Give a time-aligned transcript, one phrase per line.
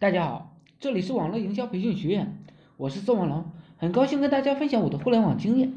[0.00, 2.38] 大家好，这里是网络营销培训学院，
[2.76, 3.46] 我是宋文龙，
[3.78, 5.72] 很高兴跟大家分享我的互联网经验。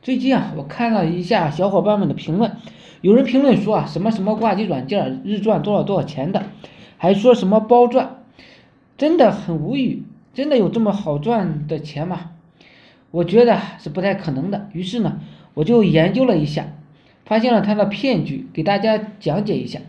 [0.00, 2.56] 最近啊，我看了一下小伙伴们的评论，
[3.02, 6.44] 有人评论说啊，什么什么挂机软件日赚多少多少钱的，
[6.96, 8.22] 还说什么包赚，
[8.96, 12.30] 真的很无语，真的有这么好赚的钱吗？
[13.10, 14.70] 我觉得是不太可能的。
[14.72, 15.20] 于是呢，
[15.52, 16.68] 我就研究了一下，
[17.26, 19.80] 发现了他的骗局，给大家讲解一下，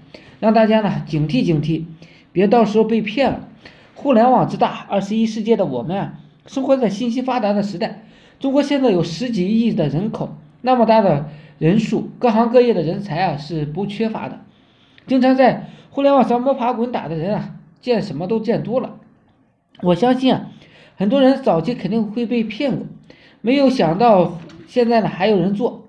[0.41, 1.85] 让大家呢警惕警惕，
[2.33, 3.45] 别到时候被骗了。
[4.01, 6.13] 互联网之大，二十一世纪的我们啊，
[6.47, 8.05] 生活在信息发达的时代。
[8.39, 14.39] 中国现在有十几亿的人口，那么大的人数，各行各业的人才啊是不缺乏的。
[15.05, 18.95] 经常在互联网上摸爬滚打的人啊，见什么都见多了。
[19.81, 20.47] 我相信啊，
[20.95, 22.85] 很多人早期肯定会被骗过，
[23.41, 25.83] 没有想到现在呢还有人做。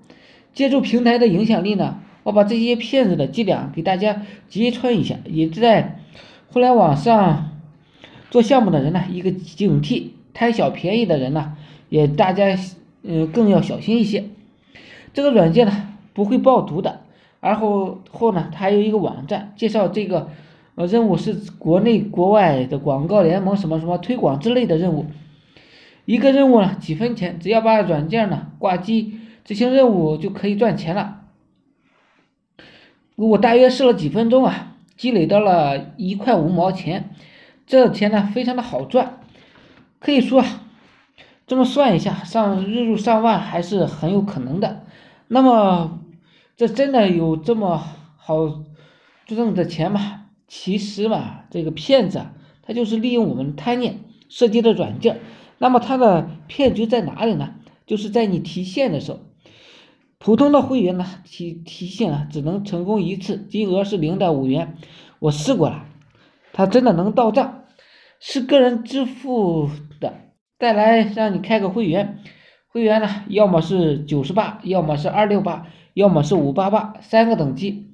[0.53, 6.01] 借助平台的影响力呢，我把这些骗子的伎俩给大家揭穿一下，也在
[6.51, 7.47] 互联网上。
[8.31, 11.57] 做项目的人呢，一个警惕；贪小便宜的人呢，
[11.89, 12.57] 也大家
[13.03, 14.23] 嗯更要小心一些。
[15.13, 17.01] 这个软件呢不会爆毒的，
[17.41, 20.29] 而后后呢，它还有一个网站介绍这个
[20.75, 25.07] 呃任务是国内国外的广告联盟什么什么推广之类的任务。
[26.05, 31.23] 一个任务呢几分钱，只要把软件呢挂机执行任务就可以赚钱了。
[33.17, 37.09] 我大约试了几分钟啊，积累到了一块五毛钱。
[37.71, 39.21] 这钱呢非常的好赚，
[39.99, 40.43] 可以说
[41.47, 44.83] 这么算一下，上日入上万还是很有可能的。
[45.29, 46.01] 那么
[46.57, 47.81] 这真的有这么
[48.17, 48.61] 好
[49.25, 50.25] 挣的钱吗？
[50.49, 55.21] 其实嘛，这个骗子啊，他就是利用我们贪念设计的软件。
[55.57, 57.53] 那么他的骗局在哪里呢？
[57.85, 59.21] 就是在你提现的时候，
[60.17, 64.75] 普通的会员呢提提现啊只能成功一次，金额是零点五元。
[65.19, 65.85] 我试过了，
[66.51, 67.59] 他真的能到账。
[68.23, 69.67] 是个人支付
[69.99, 70.13] 的，
[70.59, 72.19] 再来让你开个会员，
[72.67, 75.65] 会员呢，要么是九十八，要么是二六八，
[75.95, 77.87] 要么是五八八，三个等级。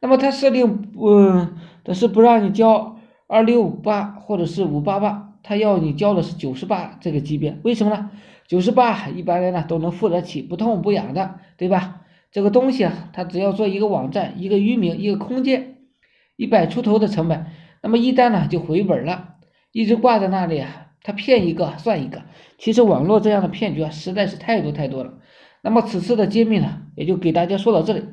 [0.00, 8.12] 那么它设定，嗯，的是不让你交二六八或者是五八八，他要你交的是九十八这个级别，为什么呢？
[8.46, 12.02] 九十八一般人呢都能付得起，不痛不痒的，对吧？
[12.30, 15.78] 这个东西啊，它只要做一个网站、一个域名、一个空间，
[16.36, 17.46] 一百出头的成本，
[17.82, 19.33] 那么一单呢就回本了。
[19.74, 22.22] 一直挂在那里啊，他骗一个算一个。
[22.58, 25.14] 其实网络这样的骗局啊，实在是太多太多了。
[25.62, 28.04] 那么此次的揭秘呢，也就给大家说到这里。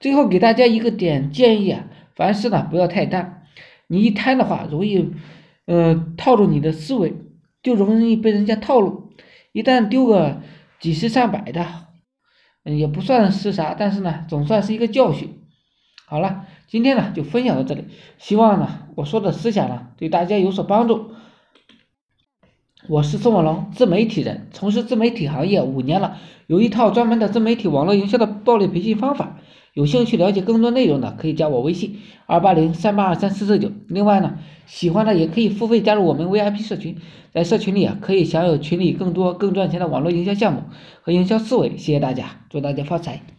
[0.00, 1.84] 最后给大家一个点建议啊，
[2.16, 3.44] 凡事呢不要太贪。
[3.86, 5.12] 你一贪的话，容易，
[5.66, 7.14] 呃，套住你的思维，
[7.62, 9.12] 就容易被人家套路。
[9.52, 10.42] 一旦丢个
[10.80, 11.64] 几十上百的，
[12.64, 15.38] 嗯，也不算是啥，但是呢，总算是一个教训。
[16.08, 17.84] 好了，今天呢就分享到这里，
[18.16, 21.10] 希望呢我说的思想呢对大家有所帮助。
[22.88, 26.16] 我是宋文龙，自媒体人，从事自媒体行业五年了，
[26.46, 29.38] 有一套专门的自媒体网络营销的暴力培训方法。
[29.74, 33.70] 有兴趣了解更多内容的，可以加我微信二八零三八二三四四九。
[33.88, 36.96] 另外呢，喜欢的也可以付费加入我们 VIP 社群，
[37.32, 40.62] 在社群里啊可以享有群里更多更赚钱的网络营销项目
[41.02, 41.76] 和营销思维。
[41.76, 43.37] 谢谢大家，祝大家发财。